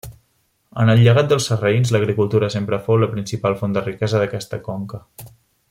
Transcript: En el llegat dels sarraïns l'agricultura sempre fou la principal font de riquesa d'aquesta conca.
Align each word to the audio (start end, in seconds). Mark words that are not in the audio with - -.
En 0.83 0.91
el 0.93 1.01
llegat 1.07 1.27
dels 1.33 1.49
sarraïns 1.51 1.91
l'agricultura 1.95 2.49
sempre 2.55 2.81
fou 2.87 2.99
la 3.03 3.11
principal 3.13 3.59
font 3.61 3.77
de 3.77 3.85
riquesa 3.89 4.23
d'aquesta 4.23 4.61
conca. 4.71 5.05